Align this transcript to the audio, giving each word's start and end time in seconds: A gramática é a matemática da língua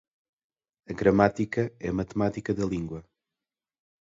A 0.91 0.93
gramática 1.01 1.63
é 1.85 1.87
a 1.89 1.97
matemática 1.99 2.51
da 2.55 2.65
língua 2.73 3.01